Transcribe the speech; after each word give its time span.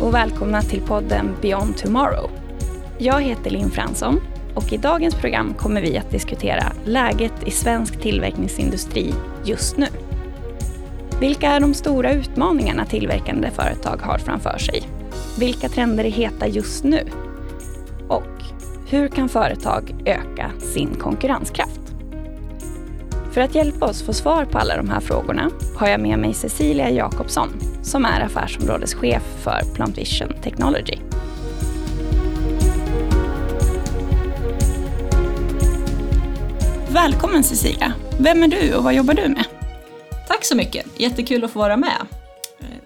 och 0.00 0.14
välkomna 0.14 0.62
till 0.62 0.80
podden 0.80 1.36
Beyond 1.42 1.76
Tomorrow. 1.76 2.30
Jag 2.98 3.22
heter 3.22 3.50
Linn 3.50 3.70
Fransson 3.70 4.20
och 4.54 4.72
i 4.72 4.76
dagens 4.76 5.14
program 5.14 5.54
kommer 5.54 5.80
vi 5.80 5.98
att 5.98 6.10
diskutera 6.10 6.72
läget 6.84 7.32
i 7.46 7.50
svensk 7.50 8.00
tillverkningsindustri 8.00 9.14
just 9.44 9.76
nu. 9.76 9.86
Vilka 11.20 11.48
är 11.48 11.60
de 11.60 11.74
stora 11.74 12.12
utmaningarna 12.12 12.84
tillverkande 12.84 13.50
företag 13.50 13.96
har 13.96 14.18
framför 14.18 14.58
sig? 14.58 14.82
Vilka 15.38 15.68
trender 15.68 16.04
är 16.04 16.10
heta 16.10 16.46
just 16.46 16.84
nu? 16.84 17.06
Och 18.08 18.42
hur 18.88 19.08
kan 19.08 19.28
företag 19.28 19.94
öka 20.06 20.50
sin 20.58 20.94
konkurrenskraft? 20.94 21.83
För 23.34 23.40
att 23.40 23.54
hjälpa 23.54 23.86
oss 23.86 24.02
få 24.02 24.12
svar 24.12 24.44
på 24.44 24.58
alla 24.58 24.76
de 24.76 24.88
här 24.90 25.00
frågorna 25.00 25.50
har 25.76 25.88
jag 25.88 26.00
med 26.00 26.18
mig 26.18 26.34
Cecilia 26.34 26.90
Jakobsson 26.90 27.48
som 27.82 28.04
är 28.04 28.20
affärsområdeschef 28.20 29.22
för 29.42 29.74
Plant 29.74 29.98
Vision 29.98 30.34
Technology. 30.42 30.98
Välkommen 36.88 37.44
Cecilia! 37.44 37.92
Vem 38.20 38.42
är 38.42 38.48
du 38.48 38.74
och 38.74 38.84
vad 38.84 38.94
jobbar 38.94 39.14
du 39.14 39.28
med? 39.28 39.44
Tack 40.28 40.44
så 40.44 40.56
mycket, 40.56 40.86
jättekul 40.96 41.44
att 41.44 41.50
få 41.50 41.58
vara 41.58 41.76
med. 41.76 42.06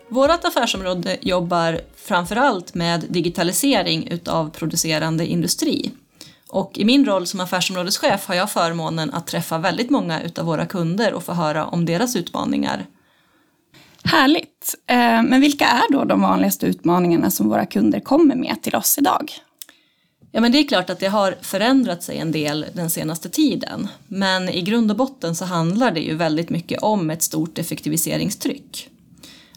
Vårt 0.08 0.44
affärsområde 0.44 1.16
jobbar 1.20 1.80
framförallt 1.96 2.74
med 2.74 3.04
digitalisering 3.08 4.08
utav 4.08 4.50
producerande 4.50 5.26
industri. 5.26 5.92
Och 6.48 6.78
i 6.78 6.84
min 6.84 7.06
roll 7.06 7.26
som 7.26 7.40
affärsområdeschef 7.40 8.26
har 8.26 8.34
jag 8.34 8.50
förmånen 8.50 9.10
att 9.10 9.26
träffa 9.26 9.58
väldigt 9.58 9.90
många 9.90 10.22
utav 10.22 10.46
våra 10.46 10.66
kunder 10.66 11.12
och 11.12 11.24
få 11.24 11.32
höra 11.32 11.66
om 11.66 11.84
deras 11.84 12.16
utmaningar. 12.16 12.86
Härligt! 14.04 14.74
Eh, 14.86 15.22
men 15.22 15.40
vilka 15.40 15.66
är 15.66 15.92
då 15.92 16.04
de 16.04 16.20
vanligaste 16.20 16.66
utmaningarna 16.66 17.30
som 17.30 17.48
våra 17.48 17.66
kunder 17.66 18.00
kommer 18.00 18.34
med 18.34 18.62
till 18.62 18.74
oss 18.74 18.98
idag? 18.98 19.32
Ja 20.32 20.40
men 20.40 20.52
det 20.52 20.58
är 20.58 20.68
klart 20.68 20.90
att 20.90 21.00
det 21.00 21.06
har 21.06 21.34
förändrat 21.42 22.02
sig 22.02 22.18
en 22.18 22.32
del 22.32 22.66
den 22.72 22.90
senaste 22.90 23.28
tiden. 23.28 23.88
Men 24.08 24.48
i 24.48 24.62
grund 24.62 24.90
och 24.90 24.96
botten 24.96 25.36
så 25.36 25.44
handlar 25.44 25.90
det 25.90 26.00
ju 26.00 26.14
väldigt 26.14 26.50
mycket 26.50 26.82
om 26.82 27.10
ett 27.10 27.22
stort 27.22 27.58
effektiviseringstryck. 27.58 28.88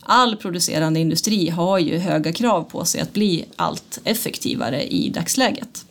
All 0.01 0.35
producerande 0.35 0.99
industri 0.99 1.49
har 1.49 1.79
ju 1.79 1.97
höga 1.97 2.33
krav 2.33 2.63
på 2.63 2.85
sig 2.85 3.01
att 3.01 3.13
bli 3.13 3.45
allt 3.55 3.99
effektivare 4.03 4.83
i 4.83 5.09
dagsläget. 5.09 5.85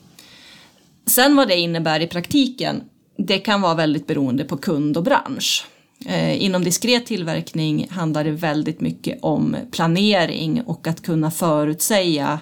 Sen 1.10 1.36
vad 1.36 1.48
det 1.48 1.56
innebär 1.56 2.00
i 2.00 2.06
praktiken, 2.06 2.82
det 3.18 3.38
kan 3.38 3.60
vara 3.60 3.74
väldigt 3.74 4.06
beroende 4.06 4.44
på 4.44 4.56
kund 4.56 4.96
och 4.96 5.02
bransch. 5.02 5.66
Eh, 6.06 6.42
inom 6.42 6.64
diskret 6.64 7.06
tillverkning 7.06 7.88
handlar 7.90 8.24
det 8.24 8.30
väldigt 8.30 8.80
mycket 8.80 9.18
om 9.22 9.56
planering 9.70 10.62
och 10.62 10.86
att 10.86 11.02
kunna 11.02 11.30
förutsäga 11.30 12.40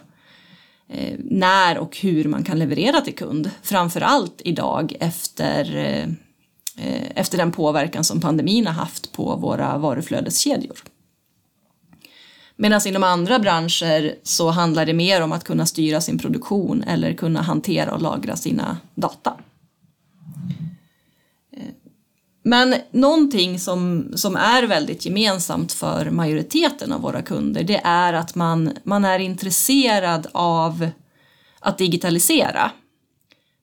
eh, 0.89 1.14
när 1.19 1.78
och 1.78 1.96
hur 1.96 2.24
man 2.24 2.44
kan 2.44 2.58
leverera 2.58 3.00
till 3.00 3.14
kund. 3.14 3.50
Framförallt 3.62 4.41
idag 4.44 4.96
efter, 5.00 5.77
eh, 6.77 7.02
efter 7.14 7.39
den 7.39 7.52
påverkan 7.52 8.05
som 8.05 8.20
pandemin 8.20 8.66
har 8.66 8.74
haft 8.74 9.12
på 9.12 9.36
våra 9.36 9.78
varuflödeskedjor. 9.78 10.78
Medan 12.61 12.81
inom 12.87 13.05
andra 13.05 13.39
branscher 13.39 14.14
så 14.23 14.51
handlar 14.51 14.87
det 14.87 14.92
mer 14.92 15.23
om 15.23 15.33
att 15.33 15.45
kunna 15.45 15.67
styra 15.67 16.01
sin 16.01 16.19
produktion 16.19 16.83
eller 16.83 17.12
kunna 17.12 17.42
hantera 17.42 17.95
och 17.95 18.03
lagra 18.03 18.37
sina 18.37 18.77
data. 18.95 19.34
Eh, 21.56 21.62
men 22.42 22.75
någonting 22.91 23.59
som, 23.59 24.12
som 24.14 24.36
är 24.36 24.62
väldigt 24.62 25.06
gemensamt 25.06 25.73
för 25.73 26.11
majoriteten 26.11 26.92
av 26.92 27.01
våra 27.01 27.23
kunder 27.23 27.64
det 27.64 27.81
är 27.84 28.12
att 28.12 28.34
man, 28.34 28.73
man 28.84 29.05
är 29.05 29.19
intresserad 29.19 30.27
av 30.33 30.89
att 31.61 31.79
digitalisera. 31.79 32.70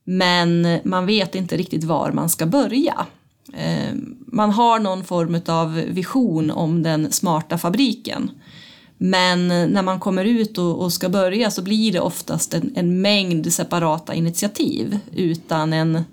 Men 0.04 0.80
man 0.84 1.06
vet 1.06 1.36
inte 1.36 1.58
riktigt 1.58 1.84
var 1.84 2.11
man 2.11 2.30
ska 2.30 2.45
börja. 2.45 3.05
Eh, 3.54 3.94
man 4.28 4.52
har 4.52 4.80
någon 4.80 5.04
form 5.04 5.42
av 5.48 5.73
vision 5.73 6.52
om 6.52 6.84
den 6.84 7.11
smarta 7.11 7.58
fabriken. 7.58 8.32
Men 8.98 9.48
när 9.48 9.82
man 9.82 10.00
kommer 10.00 10.26
ut 10.26 10.58
och, 10.58 10.82
och 10.82 10.94
ska 10.94 11.10
börja 11.10 11.52
så 11.52 11.61
blir 11.61 11.92
det 11.92 12.00
oftast 12.00 12.54
en, 12.54 12.73
en 12.76 13.02
mängd 13.02 13.54
separata 13.54 14.14
initiativ 14.14 15.00
utan 15.16 15.73
en, 15.73 16.04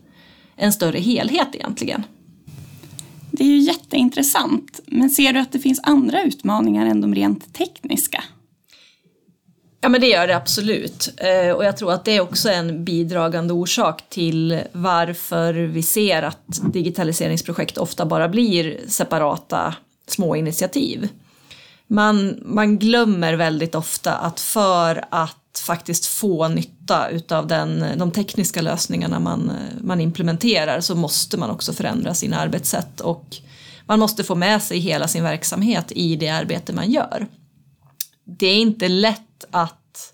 en 0.56 0.72
större 0.72 0.98
helhet 0.98 1.48
egentligen. 1.53 2.03
Det 3.31 3.44
är 3.44 3.48
ju 3.48 3.59
jätteintressant, 3.59 4.81
men 4.87 5.10
ser 5.10 5.32
du 5.32 5.41
att 5.41 5.53
det 5.53 5.59
finns 5.59 5.81
andra 5.82 6.22
utmaningar 6.22 6.87
än 6.87 7.00
de 7.00 7.15
rent 7.15 7.54
tekniska? 7.54 8.25
Ja 9.81 9.88
men 9.88 10.00
det 10.00 10.06
gör 10.06 10.26
det 10.26 10.37
absolut 10.37 11.15
eh, 11.16 11.53
och 11.53 11.65
jag 11.65 11.76
tror 11.76 11.92
att 11.92 12.04
det 12.04 12.16
är 12.16 12.21
också 12.21 12.48
en 12.48 12.84
bidragande 12.84 13.53
orsak 13.53 14.09
till 14.09 14.60
varför 14.72 15.54
vi 15.54 15.82
ser 15.82 16.22
att 16.22 16.60
digitaliseringsprojekt 16.72 17.78
ofta 17.78 18.06
bara 18.06 18.28
blir 18.28 18.81
separata 18.88 19.75
små 20.06 20.37
initiativ. 20.37 21.09
Man, 21.92 22.38
man 22.44 22.78
glömmer 22.78 23.34
väldigt 23.34 23.75
ofta 23.75 24.14
att 24.14 24.41
för 24.41 25.04
att 25.10 25.62
faktiskt 25.66 26.06
få 26.06 26.48
nytta 26.48 27.08
utav 27.08 27.47
den, 27.47 27.84
de 27.98 28.10
tekniska 28.10 28.62
lösningarna 28.62 29.20
man, 29.20 29.53
man 29.80 30.00
implementerar 30.00 30.80
så 30.80 30.94
måste 30.94 31.36
man 31.36 31.50
också 31.50 31.72
förändra 31.72 32.14
sina 32.14 32.38
arbetssätt 32.38 33.00
och 33.00 33.36
man 33.86 33.98
måste 33.98 34.25
få 34.25 34.34
med 34.34 34.62
sig 34.62 34.78
hela 34.78 35.08
sin 35.08 35.22
verksamhet 35.22 35.92
i 35.92 36.16
det 36.16 36.28
arbete 36.28 36.72
man 36.72 36.91
gör. 36.91 37.26
Det 38.24 38.47
är 38.47 38.56
inte 38.56 38.88
lätt 38.88 39.44
att, 39.50 40.12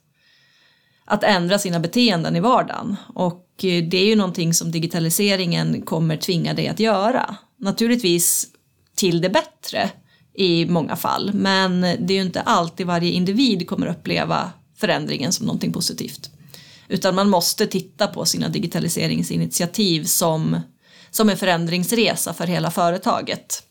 att 1.05 1.25
ändra 1.25 1.59
sina 1.59 1.81
beteenden 1.81 2.37
i 2.37 2.41
vardagen 2.41 2.97
och 3.15 3.47
det 3.61 3.95
är 3.95 4.07
ju 4.07 4.17
någonting 4.17 4.55
som 4.55 4.71
digitaliseringen 4.71 5.83
kommer 5.83 6.17
tvinga 6.17 6.55
dig 6.55 6.69
att 6.69 6.81
göra. 6.81 7.37
Naturligtvis 7.57 8.47
till 8.95 9.21
det 9.21 9.31
bättre 9.31 9.91
i 10.39 10.67
många 10.67 10.97
fall 10.97 11.31
men 11.35 11.81
det 11.81 12.13
är 12.13 12.17
ju 12.17 12.23
inte 12.23 12.41
alltid 12.41 12.87
varje 12.87 13.11
individ 13.11 13.69
kommer 13.69 13.87
uppleva 13.87 14.53
förändringen 14.77 15.33
som 15.33 15.47
någonting 15.47 15.73
positivt. 15.73 16.31
Utan 16.89 17.15
man 17.15 17.29
måste 17.29 17.67
titta 17.67 18.07
på 18.07 18.25
sina 18.25 18.49
digitaliseringsinitiativ 18.49 20.05
som, 20.05 20.61
som 21.11 21.29
en 21.29 21.37
förändringsresa 21.37 22.35
för 22.35 22.47
hela 22.47 22.71
företaget. 22.71 23.63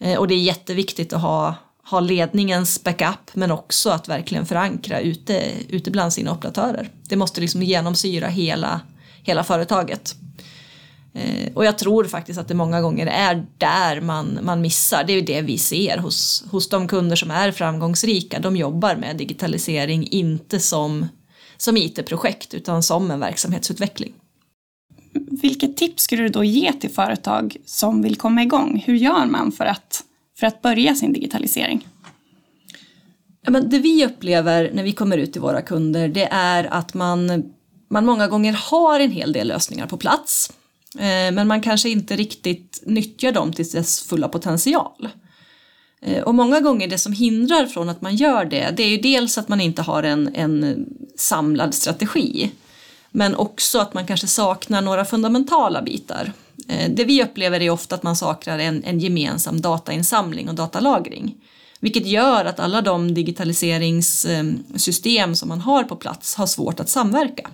Eh, 0.00 0.18
och 0.18 0.28
det 0.28 0.34
är 0.34 0.42
jätteviktigt 0.42 1.12
att 1.12 1.22
ha, 1.22 1.54
ha 1.90 2.00
ledningens 2.00 2.84
backup 2.84 3.34
men 3.34 3.50
också 3.50 3.90
att 3.90 4.08
verkligen 4.08 4.46
förankra 4.46 5.00
ute, 5.00 5.44
ute 5.68 5.90
bland 5.90 6.12
sina 6.12 6.32
operatörer. 6.32 6.90
Det 7.08 7.16
måste 7.16 7.40
liksom 7.40 7.62
genomsyra 7.62 8.28
hela, 8.28 8.80
hela 9.22 9.44
företaget. 9.44 10.14
Eh, 11.12 11.52
och 11.54 11.64
jag 11.64 11.78
tror 11.78 12.04
faktiskt 12.04 12.40
att 12.40 12.48
det 12.48 12.54
många 12.54 12.80
gånger 12.80 13.06
är 13.06 13.46
där 13.58 14.00
man, 14.00 14.38
man 14.42 14.60
missar. 14.60 15.04
Det 15.04 15.12
är 15.12 15.14
ju 15.14 15.20
det 15.20 15.42
vi 15.42 15.58
ser 15.58 15.98
hos, 15.98 16.44
hos 16.50 16.68
de 16.68 16.88
kunder 16.88 17.16
som 17.16 17.30
är 17.30 17.52
framgångsrika. 17.52 18.38
De 18.38 18.56
jobbar 18.56 18.96
med 18.96 19.16
digitalisering 19.16 20.08
inte 20.10 20.60
som, 20.60 21.08
som 21.56 21.76
IT-projekt 21.76 22.54
utan 22.54 22.82
som 22.82 23.10
en 23.10 23.20
verksamhetsutveckling. 23.20 24.12
Vilket 25.42 25.76
tips 25.76 26.02
skulle 26.02 26.22
du 26.22 26.28
då 26.28 26.44
ge 26.44 26.72
till 26.72 26.90
företag 26.90 27.56
som 27.64 28.02
vill 28.02 28.16
komma 28.16 28.42
igång? 28.42 28.82
Hur 28.86 28.94
gör 28.94 29.26
man 29.26 29.52
för 29.52 29.64
att, 29.64 30.04
för 30.38 30.46
att 30.46 30.62
börja 30.62 30.94
sin 30.94 31.12
digitalisering? 31.12 31.88
Ja, 33.42 33.50
men 33.50 33.70
det 33.70 33.78
vi 33.78 34.06
upplever 34.06 34.70
när 34.74 34.82
vi 34.82 34.92
kommer 34.92 35.18
ut 35.18 35.32
till 35.32 35.40
våra 35.40 35.62
kunder 35.62 36.08
det 36.08 36.28
är 36.30 36.64
att 36.64 36.94
man, 36.94 37.52
man 37.90 38.06
många 38.06 38.28
gånger 38.28 38.52
har 38.52 39.00
en 39.00 39.10
hel 39.10 39.32
del 39.32 39.48
lösningar 39.48 39.86
på 39.86 39.96
plats 39.96 40.52
Eh, 40.98 41.32
men 41.32 41.46
man 41.46 41.60
kanske 41.60 41.88
inte 41.88 42.16
riktigt 42.16 42.82
nyttjar 42.86 43.32
dem 43.32 43.52
till 43.52 43.70
dess 43.70 44.00
fulla 44.00 44.28
potential. 44.28 45.08
Eh, 46.02 46.22
och 46.22 46.34
många 46.34 46.60
gånger 46.60 46.88
det 46.88 46.98
som 46.98 47.12
hindrar 47.12 47.66
från 47.66 47.88
att 47.88 48.00
man 48.00 48.16
gör 48.16 48.44
det, 48.44 48.74
det 48.76 48.82
är 48.82 48.88
ju 48.88 48.96
dels 48.96 49.38
att 49.38 49.48
man 49.48 49.60
inte 49.60 49.82
har 49.82 50.02
en, 50.02 50.34
en 50.34 50.86
samlad 51.16 51.74
strategi. 51.74 52.50
Men 53.10 53.34
också 53.34 53.78
att 53.78 53.94
man 53.94 54.06
kanske 54.06 54.26
saknar 54.26 54.80
några 54.80 55.04
fundamentala 55.04 55.82
bitar. 55.82 56.32
Eh, 56.68 56.90
det 56.90 57.04
vi 57.04 57.22
upplever 57.22 57.60
är 57.60 57.70
ofta 57.70 57.94
att 57.94 58.02
man 58.02 58.16
saknar 58.16 58.58
en, 58.58 58.84
en 58.84 59.00
gemensam 59.00 59.60
datainsamling 59.60 60.48
och 60.48 60.54
datalagring. 60.54 61.34
Vilket 61.80 62.06
gör 62.06 62.44
att 62.44 62.60
alla 62.60 62.82
de 62.82 63.14
digitaliseringssystem 63.14 65.36
som 65.36 65.48
man 65.48 65.60
har 65.60 65.84
på 65.84 65.96
plats 65.96 66.34
har 66.34 66.46
svårt 66.46 66.80
att 66.80 66.88
samverka. 66.88 67.50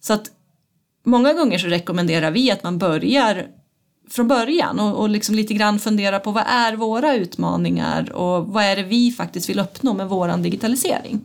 Så 0.00 0.12
att 0.12 0.30
många 1.04 1.32
gånger 1.32 1.58
så 1.58 1.66
rekommenderar 1.66 2.30
vi 2.30 2.50
att 2.50 2.62
man 2.62 2.78
börjar 2.78 3.46
från 4.10 4.28
början 4.28 4.80
och, 4.80 5.00
och 5.00 5.08
liksom 5.08 5.34
lite 5.34 5.54
grann 5.54 5.78
fundera 5.78 6.20
på 6.20 6.30
vad 6.30 6.44
är 6.46 6.76
våra 6.76 7.14
utmaningar 7.14 8.12
och 8.12 8.46
vad 8.46 8.64
är 8.64 8.76
det 8.76 8.82
vi 8.82 9.12
faktiskt 9.12 9.48
vill 9.48 9.58
uppnå 9.58 9.94
med 9.94 10.08
våran 10.08 10.42
digitalisering. 10.42 11.20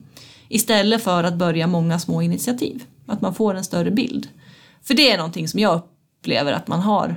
Istället 0.49 1.03
för 1.03 1.23
att 1.23 1.35
börja 1.35 1.67
många 1.67 1.99
små 1.99 2.21
initiativ, 2.21 2.83
att 3.07 3.21
man 3.21 3.35
får 3.35 3.55
en 3.55 3.63
större 3.63 3.91
bild. 3.91 4.27
För 4.83 4.93
det 4.93 5.11
är 5.11 5.17
någonting 5.17 5.47
som 5.47 5.59
jag 5.59 5.81
upplever 6.21 6.53
att 6.53 6.67
man 6.67 6.79
har 6.79 7.15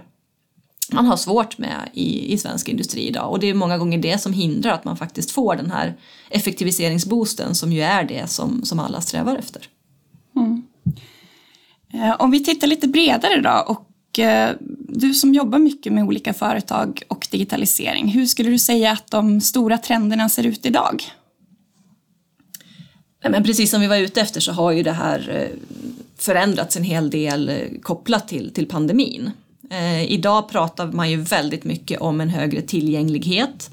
man 0.93 1.07
har 1.07 1.17
svårt 1.17 1.59
med 1.59 1.91
i, 1.93 2.33
i 2.33 2.39
svensk 2.39 2.69
industri 2.69 3.09
idag. 3.09 3.31
Och 3.31 3.41
det 3.41 3.47
är 3.47 3.55
många 3.55 3.79
gånger 3.79 3.99
det 3.99 4.19
som 4.19 4.33
hindrar 4.33 4.73
att 4.73 4.85
man 4.85 4.97
faktiskt 4.97 5.31
får 5.31 5.57
den 5.57 5.71
här 5.71 5.95
effektiviseringsboosten 6.31 7.55
som 7.55 7.73
ju 7.73 7.81
är 7.81 8.05
det 8.05 8.31
som, 8.31 8.65
som 8.65 8.79
alla 8.79 9.01
strävar 9.01 9.37
efter. 9.37 9.69
Eh, 11.93 12.17
om 12.19 12.31
vi 12.31 12.45
tittar 12.45 12.67
lite 12.67 12.89
bredare 12.89 13.41
då 13.41 13.65
och 13.67 14.19
eh, 14.19 14.51
du 14.89 15.15
som 15.15 15.35
jobbar 15.35 15.59
mycket 15.59 15.93
med 15.93 16.05
olika 16.05 16.35
företag 16.35 17.03
och 17.09 17.29
digitalisering, 17.31 18.09
hur 18.09 18.27
skulle 18.27 18.51
du 18.51 18.59
säga 18.59 18.93
att 18.93 19.11
de 19.11 19.41
stora 19.41 19.79
trenderna 19.79 20.29
ser 20.29 20.47
ut 20.47 20.67
idag? 20.67 21.03
Men 23.29 23.45
precis 23.45 23.71
som 23.71 23.81
vi 23.81 23.87
var 23.87 23.97
ute 23.97 24.21
efter 24.21 24.41
så 24.41 24.53
har 24.53 24.73
ju 24.73 24.83
det 24.83 24.93
här 24.93 25.31
eh, 25.31 25.59
förändrats 26.17 26.77
en 26.77 26.85
hel 26.85 27.11
del 27.11 27.51
kopplat 27.83 28.29
till, 28.29 28.55
till 28.55 28.67
pandemin. 28.67 29.31
Idag 30.09 30.49
pratar 30.49 30.87
man 30.87 31.11
ju 31.11 31.17
väldigt 31.17 31.65
mycket 31.65 32.01
om 32.01 32.21
en 32.21 32.29
högre 32.29 32.63
tillgänglighet 32.63 33.71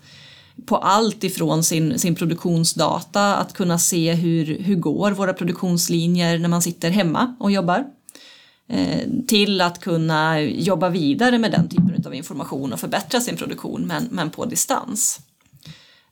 på 0.65 0.77
allt 0.77 1.24
ifrån 1.24 1.63
sin, 1.63 2.00
sin 2.00 2.15
produktionsdata, 2.15 3.36
att 3.36 3.54
kunna 3.54 3.80
se 3.80 4.13
hur, 4.13 4.60
hur 4.60 4.75
går 4.75 5.12
våra 5.12 5.33
produktionslinjer 5.33 6.39
när 6.39 6.50
man 6.50 6.62
sitter 6.62 6.89
hemma 6.89 7.36
och 7.39 7.51
jobbar 7.51 7.86
Eh, 8.69 9.10
till 9.27 9.62
att 9.62 9.80
kunna 9.80 10.42
jobba 10.42 10.89
vidare 10.89 11.38
med 11.38 11.51
den 11.51 11.69
typen 11.69 12.04
av 12.06 12.16
information 12.16 12.74
och 12.74 12.80
förbättra 12.80 13.21
sin 13.21 13.38
produktion 13.38 13.81
men, 13.88 14.07
men 14.12 14.30
på 14.30 14.45
distans. 14.45 15.19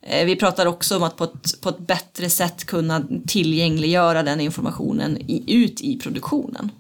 Eh, 0.02 0.26
vi 0.26 0.36
pratar 0.36 0.66
också 0.66 0.98
om 0.98 1.04
att 1.04 1.16
på 1.16 1.24
ett, 1.24 1.62
på 1.62 1.70
ett 1.70 1.80
bättre 1.80 2.30
sätt 2.30 2.66
kunna 2.66 3.04
tillgängliggöra 3.28 4.24
den 4.24 4.42
informationen 4.42 5.18
i, 5.18 5.54
ut 5.54 5.82
i 5.82 6.00
produktionen. 6.00 6.72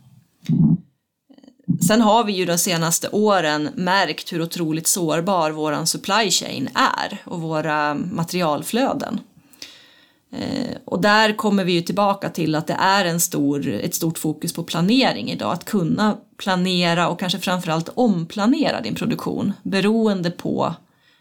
Sen 1.87 2.01
har 2.01 2.23
vi 2.23 2.33
ju 2.33 2.45
de 2.45 2.57
senaste 2.57 3.09
åren 3.09 3.69
märkt 3.75 4.33
hur 4.33 4.41
otroligt 4.41 4.87
sårbar 4.87 5.51
våran 5.51 5.87
supply 5.87 6.31
chain 6.31 6.69
är 6.73 7.21
och 7.25 7.41
våra 7.41 7.93
materialflöden. 7.93 9.19
Eh, 10.31 10.77
och 10.85 11.01
där 11.01 11.37
kommer 11.37 11.63
vi 11.63 11.71
ju 11.71 11.81
tillbaka 11.81 12.29
till 12.29 12.55
att 12.55 12.67
det 12.67 12.77
är 12.79 13.05
en 13.05 13.19
stor, 13.19 13.67
ett 13.67 13.95
stort 13.95 14.17
fokus 14.17 14.53
på 14.53 14.63
planering 14.63 15.31
idag. 15.31 15.53
Att 15.53 15.65
kunna 15.65 16.17
planera 16.37 17.09
och 17.09 17.19
kanske 17.19 17.39
framförallt 17.39 17.89
omplanera 17.95 18.81
din 18.81 18.95
produktion 18.95 19.53
beroende 19.63 20.31
på 20.31 20.75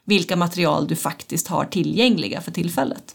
vilka 0.05 0.37
material 0.37 0.87
du 0.87 0.97
faktiskt 0.97 1.49
har 1.49 1.65
tillgängliga 1.65 2.41
för 2.41 2.51
tillfället. 2.51 3.15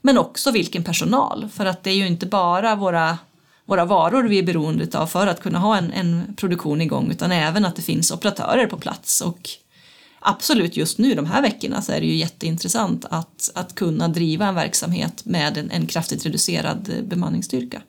Men 0.00 0.18
också 0.18 0.50
vilken 0.50 0.84
personal, 0.84 1.48
för 1.52 1.66
att 1.66 1.84
det 1.84 1.90
är 1.90 1.94
ju 1.94 2.06
inte 2.06 2.26
bara 2.26 2.76
våra 2.76 3.18
våra 3.66 3.84
varor 3.84 4.22
vi 4.22 4.38
är 4.38 4.42
beroende 4.42 4.98
av 4.98 5.06
för 5.06 5.26
att 5.26 5.40
kunna 5.40 5.58
ha 5.58 5.76
en, 5.76 5.92
en 5.92 6.34
produktion 6.36 6.80
igång 6.80 7.10
utan 7.10 7.32
även 7.32 7.64
att 7.64 7.76
det 7.76 7.82
finns 7.82 8.10
operatörer 8.10 8.66
på 8.66 8.76
plats 8.76 9.20
och 9.20 9.50
absolut 10.24 10.76
just 10.76 10.98
nu 10.98 11.14
de 11.14 11.26
här 11.26 11.42
veckorna 11.42 11.82
så 11.82 11.92
är 11.92 12.00
det 12.00 12.06
ju 12.06 12.14
jätteintressant 12.14 13.04
att, 13.10 13.50
att 13.54 13.74
kunna 13.74 14.08
driva 14.08 14.46
en 14.46 14.54
verksamhet 14.54 15.24
med 15.24 15.58
en, 15.58 15.70
en 15.70 15.86
kraftigt 15.86 16.26
reducerad 16.26 17.04
bemanningsstyrka. 17.08 17.82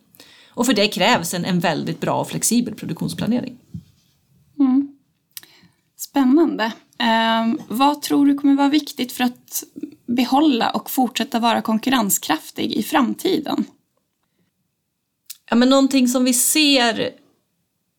Och 0.49 0.65
för 0.65 0.73
det 0.73 0.87
krävs 0.87 1.33
en, 1.33 1.45
en 1.45 1.59
väldigt 1.59 2.01
bra 2.01 2.21
och 2.21 2.29
flexibel 2.29 2.75
produktionsplanering. 2.75 3.57
Mm. 4.59 4.87
Spännande. 5.97 6.63
Eh, 6.99 7.53
vad 7.67 8.01
tror 8.01 8.25
du 8.25 8.35
kommer 8.35 8.55
vara 8.55 8.69
viktigt 8.69 9.11
för 9.11 9.23
att 9.23 9.63
behålla 10.07 10.69
och 10.69 10.89
fortsätta 10.89 11.39
vara 11.39 11.61
konkurrenskraftig 11.61 12.73
i 12.73 12.83
framtiden? 12.83 13.65
ja, 15.49 15.55
men 15.55 15.69
någonting 15.69 16.07
som 16.07 16.23
vi 16.23 16.33
ser 16.33 17.11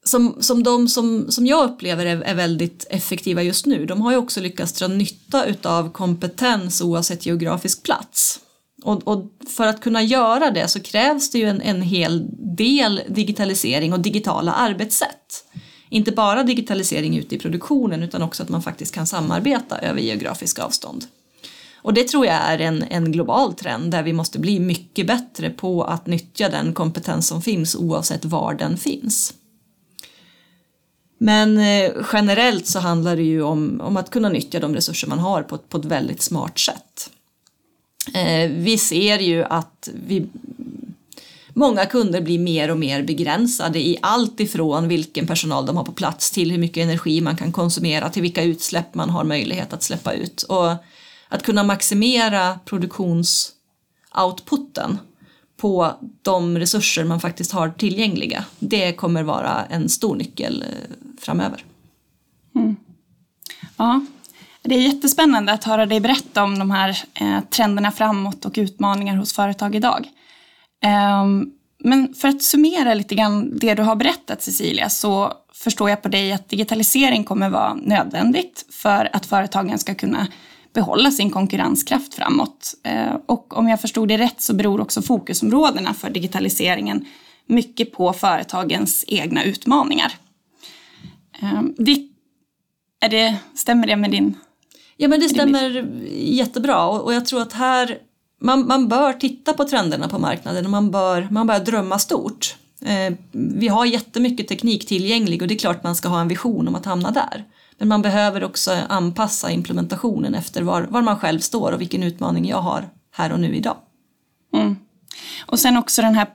som, 0.09 0.37
som 0.41 0.63
de 0.63 0.89
som, 0.89 1.31
som 1.31 1.47
jag 1.47 1.71
upplever 1.71 2.07
är, 2.07 2.21
är 2.21 2.35
väldigt 2.35 2.87
effektiva 2.91 3.43
just 3.43 3.67
nu, 3.67 3.87
de 3.87 4.01
har 4.01 4.11
ju 4.11 4.17
också 4.17 4.41
lyckats 4.41 4.73
dra 4.73 4.89
nytta 4.89 5.45
utav 5.45 5.93
kompetens 5.93 6.83
oavsett 6.83 7.27
geografisk 7.27 7.83
plats. 7.83 8.41
Och, 8.83 9.09
och, 9.09 9.25
för 9.57 9.67
att 9.67 9.81
kunna 9.81 10.03
göra 10.03 10.51
det 10.51 10.69
så 10.69 10.81
krävs 10.81 11.31
det 11.31 11.39
ju 11.39 11.45
en, 11.45 11.61
en 11.61 11.83
hel 11.83 12.27
del 12.57 13.03
digitalisering 13.09 13.93
och 13.93 14.01
digitala 14.01 14.53
arbetssätt. 14.53 15.45
Inte 15.89 16.13
bara 16.13 16.43
digitalisering 16.43 17.19
ute 17.19 17.35
i 17.35 17.39
produktionen 17.39 18.03
utan 18.03 18.23
också 18.23 18.43
att 18.43 18.49
man 18.49 18.63
faktiskt 18.63 18.95
kan 18.95 19.07
samarbeta 19.07 19.79
över 19.79 20.01
geografiska 20.01 20.63
avstånd. 20.63 21.05
Och 21.77 21.95
det 21.95 22.09
tror 22.09 22.27
jag 22.27 22.35
är 22.35 22.59
en, 22.59 22.83
en 22.83 23.13
global 23.13 23.55
trend 23.55 23.91
där 23.91 24.03
vi 24.03 24.13
måste 24.13 24.39
bli 24.39 24.61
mycket 24.61 25.07
bättre 25.07 25.51
på 25.51 25.85
att 25.85 26.07
nyttja 26.07 26.49
den 26.49 26.73
kompetens 26.75 27.29
som 27.29 27.43
finns 27.43 27.77
oavsett 27.77 28.25
var 28.25 28.55
den 28.55 28.77
finns. 28.77 29.35
Men 31.19 31.59
eh, 31.59 31.93
generellt 32.13 32.67
så 32.67 32.79
handlar 32.79 33.17
det 33.17 33.23
ju 33.23 33.43
om, 33.43 33.81
om 33.81 33.97
att 33.97 34.11
kunna 34.11 34.29
nyttja 34.29 34.61
de 34.61 34.75
resurser 34.75 35.09
man 35.09 35.19
har 35.19 35.43
på 35.43 35.55
ett, 35.55 35.69
på 35.69 35.79
ett 35.79 35.85
väldigt 35.85 36.23
smart 36.23 36.59
sätt. 36.59 37.11
Eh, 38.15 38.51
vi 38.51 38.79
ser 38.79 39.19
ju 39.19 39.45
att 39.45 39.89
vi, 40.07 40.27
många 41.49 41.87
kunder 41.87 42.21
blir 42.21 42.39
mer 42.39 42.71
och 42.71 42.79
mer 42.79 43.03
begränsade 43.03 43.79
i 43.79 43.99
allt 44.03 44.41
ifrån 44.41 44.89
vilken 44.89 45.27
personal 45.27 45.67
de 45.67 45.77
har 45.77 45.85
på 45.85 45.93
plats 45.93 46.31
till 46.31 46.51
hur 46.51 46.59
mycket 46.59 46.83
energi 46.83 47.21
man 47.21 47.37
kan 47.37 47.53
konsumera 47.53 48.11
till 48.11 48.23
vilka 48.23 48.43
utsläpp 48.43 48.95
man 48.95 49.11
har 49.11 49.25
möjlighet 49.25 49.73
att 49.73 49.83
släppa 49.83 50.13
ut. 50.13 50.43
Och 50.43 50.71
att 51.29 51.43
kunna 51.43 51.65
maximera 51.65 52.59
produktionsoutputen 52.65 54.99
på 55.57 55.93
de 56.23 56.59
resurser 56.59 57.05
man 57.05 57.21
faktiskt 57.21 57.53
har 57.53 57.69
tillgängliga. 57.69 58.45
Det 58.59 58.93
kommer 58.93 59.23
vara 59.23 59.65
en 59.65 59.89
stor 59.89 60.17
nyckel 60.17 60.63
eh, 60.63 60.69
framöver. 61.21 61.65
Mm. 62.55 62.77
Ja, 63.77 64.07
det 64.63 64.75
är 64.75 64.81
jättespännande 64.81 65.53
att 65.53 65.65
höra 65.65 65.87
dig 65.87 66.01
berätta 66.01 66.45
om 66.45 66.59
de 66.59 66.71
här 66.71 66.99
eh, 67.15 67.41
trenderna 67.51 67.93
framåt 67.93 68.45
och 68.45 68.53
utmaningar 68.57 69.17
hos 69.17 69.33
företag 69.33 69.75
idag. 69.75 70.09
Ehm, 70.83 71.51
men 71.79 72.15
för 72.15 72.29
att 72.29 72.43
summera 72.43 72.95
lite 72.95 73.15
grann 73.15 73.59
det 73.59 73.75
du 73.75 73.83
har 73.83 73.97
berättat 73.97 74.43
Cecilia 74.43 74.89
så 74.89 75.33
förstår 75.53 75.91
jag 75.91 76.03
på 76.03 76.09
dig 76.09 76.33
att 76.33 76.49
digitalisering 76.49 77.25
kommer 77.25 77.51
vara 77.51 77.75
nödvändigt 77.75 78.67
för 78.71 79.11
att 79.13 79.27
företagen 79.27 79.79
ska 79.79 79.95
kunna 79.95 80.27
behålla 80.77 81.11
sin 81.11 81.31
konkurrenskraft 81.31 82.15
framåt. 82.15 82.75
Eh, 82.83 83.15
och 83.27 83.57
om 83.57 83.69
jag 83.69 83.81
förstod 83.81 84.09
det 84.09 84.19
rätt 84.19 84.41
så 84.41 84.55
beror 84.55 84.81
också 84.81 85.03
fokusområdena 85.03 85.95
för 85.95 86.11
digitaliseringen 86.11 87.05
mycket 87.47 87.93
på 87.93 88.13
företagens 88.13 89.05
egna 89.09 89.45
utmaningar. 89.45 90.13
Eh, 91.43 91.63
det, 91.79 92.09
är 93.01 93.09
det, 93.09 93.37
stämmer 93.55 93.87
det 93.87 93.97
med 93.97 94.11
din? 94.11 94.35
Ja 94.97 95.09
men 95.09 95.21
det 95.21 95.29
stämmer 95.29 95.89
jättebra 96.13 96.89
och, 96.89 97.15
jag 97.15 97.27
tror 97.27 97.43
att 97.43 97.53
här 97.53 97.99
man, 98.41 98.67
man 98.67 98.89
bör 98.89 99.13
titta 99.13 99.53
på 99.53 99.65
trenderna 99.65 100.09
på 100.09 100.19
marknaden 100.19 100.65
och 100.65 100.71
man 100.71 100.91
bör, 100.91 101.29
man 101.31 101.47
bör 101.47 101.59
drömma 101.59 101.99
stort. 101.99 102.57
Eh, 102.81 103.15
vi 103.33 103.69
har 103.69 103.87
jättemycket 103.87 104.49
teknik 104.49 104.87
tillgänglig 104.87 105.43
och 105.43 105.49
det 105.49 105.55
är 105.55 105.59
klart 105.59 105.83
man 105.83 105.97
ska 105.97 106.09
ha 106.09 106.21
en 106.21 106.29
vision 106.29 106.69
om 106.69 106.75
att 106.75 106.85
hamna 106.85 107.11
där. 107.11 107.45
Men 107.79 107.89
man 107.89 108.03
behöver 108.03 108.45
också 108.45 108.77
anpassa 108.89 109.51
implementationen 109.51 110.35
efter 110.35 110.63
var, 110.63 110.83
var 110.83 111.03
man 111.03 111.19
själv 111.19 111.39
står 111.39 111.73
och 111.73 111.81
vilken 111.81 112.03
utmaning 112.03 112.49
jag 112.49 112.61
har 112.61 112.89
här 113.13 113.33
och 113.33 113.41
nu 113.41 113.57
idag. 113.57 113.77
Mm. 114.55 114.77
Och 115.47 115.59
sen 115.59 115.77
också 115.77 116.03
den 116.03 116.15
här 116.15 116.27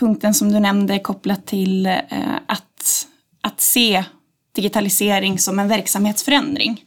punkten 0.00 0.34
som 0.34 0.52
du 0.52 0.60
nämnde 0.60 0.98
kopplat 0.98 1.46
till 1.46 1.86
eh, 1.86 2.00
att, 2.46 3.06
att 3.40 3.60
se 3.60 4.04
digitalisering 4.52 5.38
som 5.38 5.58
en 5.58 5.68
verksamhetsförändring 5.68 6.84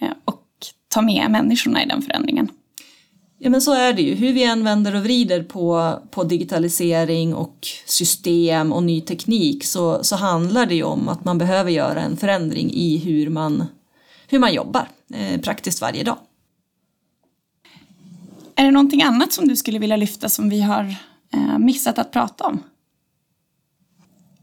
eh, 0.00 0.10
och 0.24 0.44
ta 0.88 1.02
med 1.02 1.30
människorna 1.30 1.82
i 1.82 1.86
den 1.86 2.02
förändringen. 2.02 2.48
Ja 3.38 3.50
men 3.50 3.60
så 3.60 3.72
är 3.72 3.92
det 3.92 4.02
ju, 4.02 4.14
hur 4.14 4.32
vi 4.32 4.44
än 4.44 4.64
vänder 4.64 4.94
och 4.96 5.02
vrider 5.02 5.42
på, 5.42 5.98
på 6.10 6.24
digitalisering 6.24 7.34
och 7.34 7.66
system 7.86 8.72
och 8.72 8.82
ny 8.82 9.00
teknik 9.00 9.64
så, 9.64 10.04
så 10.04 10.16
handlar 10.16 10.66
det 10.66 10.74
ju 10.74 10.82
om 10.82 11.08
att 11.08 11.24
man 11.24 11.38
behöver 11.38 11.70
göra 11.70 12.00
en 12.00 12.16
förändring 12.16 12.70
i 12.72 12.98
hur 12.98 13.30
man, 13.30 13.64
hur 14.28 14.38
man 14.38 14.54
jobbar 14.54 14.88
eh, 15.14 15.40
praktiskt 15.40 15.80
varje 15.80 16.04
dag. 16.04 16.18
Är 18.54 18.64
det 18.64 18.70
någonting 18.70 19.02
annat 19.02 19.32
som 19.32 19.48
du 19.48 19.56
skulle 19.56 19.78
vilja 19.78 19.96
lyfta 19.96 20.28
som 20.28 20.48
vi 20.48 20.60
har 20.60 20.94
eh, 21.32 21.58
missat 21.58 21.98
att 21.98 22.12
prata 22.12 22.44
om? 22.44 22.62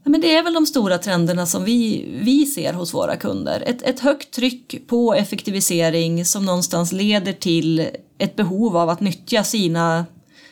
Ja, 0.04 0.10
men 0.10 0.20
det 0.20 0.34
är 0.34 0.42
väl 0.42 0.54
de 0.54 0.66
stora 0.66 0.98
trenderna 0.98 1.46
som 1.46 1.64
vi, 1.64 2.06
vi 2.22 2.46
ser 2.46 2.72
hos 2.72 2.94
våra 2.94 3.16
kunder. 3.16 3.62
Ett, 3.66 3.82
ett 3.82 4.00
högt 4.00 4.30
tryck 4.30 4.86
på 4.86 5.14
effektivisering 5.14 6.24
som 6.24 6.44
någonstans 6.44 6.92
leder 6.92 7.32
till 7.32 7.88
ett 8.18 8.36
behov 8.36 8.76
av 8.76 8.88
att 8.88 9.00
nyttja 9.00 9.44
sina, 9.44 10.06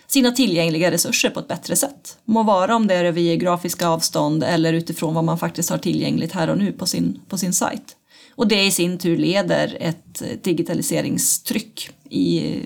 sina 0.07 0.31
tillgängliga 0.31 0.91
resurser 0.91 1.31
på 1.31 1.41
ett 1.41 1.49
bättre 1.49 1.77
sätt. 1.77 2.19
Må 2.25 2.43
vara 2.43 2.77
om 2.77 2.87
det 2.87 2.95
är 2.95 3.05
över 3.05 3.21
geografiska 3.21 3.89
avstånd 3.89 4.45
eller 4.45 4.73
utifrån 4.73 5.15
vad 5.15 5.25
man 5.25 5.39
faktiskt 5.39 5.71
har 5.71 5.79
tillgängligt 5.79 6.33
här 6.33 6.51
och 6.51 6.59
nu 6.59 6.73
på 6.73 6.87
sin, 6.87 7.21
på 7.29 7.39
sin 7.39 7.53
sajt. 7.53 7.97
Och 8.35 8.49
det 8.49 8.65
i 8.65 8.71
sin 8.71 8.99
tur 8.99 9.17
leder 9.17 9.77
ett 9.81 10.23
digitaliseringstryck 10.43 11.91
i, 12.11 12.57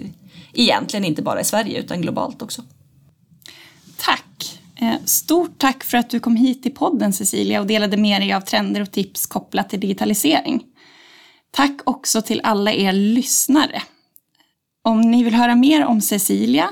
egentligen 0.53 1.05
inte 1.05 1.23
bara 1.23 1.41
i 1.41 1.45
Sverige 1.45 1.81
utan 1.81 2.01
globalt 2.03 2.43
också. 2.43 2.63
Tack! 3.97 4.61
Eh, 4.81 4.95
stort 5.05 5.59
tack 5.59 5.85
för 5.85 5.99
att 5.99 6.11
du 6.11 6.21
kom 6.21 6.37
hit 6.37 6.63
till 6.63 6.75
podden 6.75 7.13
Cecilia 7.13 7.61
och 7.61 7.67
delade 7.67 7.97
med 7.97 8.21
dig 8.21 8.33
av 8.33 8.41
trender 8.41 8.81
och 8.81 8.93
tips 8.93 9.27
kopplat 9.27 9.71
till 9.71 9.81
digitalisering. 9.81 10.63
Tack 11.51 11.81
också 11.85 12.23
till 12.23 12.41
alla 12.45 12.73
er 12.73 12.93
lyssnare. 12.93 13.83
Om 14.83 15.01
ni 15.01 15.25
vill 15.25 15.35
höra 15.35 15.55
mer 15.55 15.85
om 15.85 16.01
Cecilia, 16.01 16.71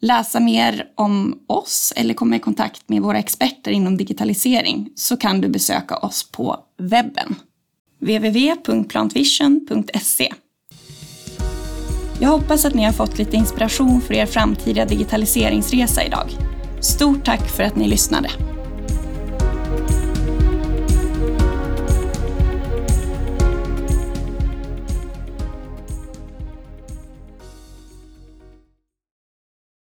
läsa 0.00 0.40
mer 0.40 0.86
om 0.94 1.40
oss 1.46 1.92
eller 1.96 2.14
komma 2.14 2.36
i 2.36 2.38
kontakt 2.38 2.88
med 2.88 3.02
våra 3.02 3.18
experter 3.18 3.70
inom 3.70 3.96
digitalisering 3.96 4.90
så 4.94 5.16
kan 5.16 5.40
du 5.40 5.48
besöka 5.48 5.96
oss 5.96 6.30
på 6.30 6.56
webben. 6.78 7.34
www.plantvision.se 7.98 10.32
Jag 12.20 12.28
hoppas 12.28 12.64
att 12.64 12.74
ni 12.74 12.84
har 12.84 12.92
fått 12.92 13.18
lite 13.18 13.36
inspiration 13.36 14.00
för 14.00 14.14
er 14.14 14.26
framtida 14.26 14.84
digitaliseringsresa 14.84 16.04
idag. 16.04 16.49
Stort 16.80 17.24
tack 17.24 17.48
för 17.48 17.62
att 17.62 17.76
ni 17.76 17.88
lyssnade! 17.88 18.49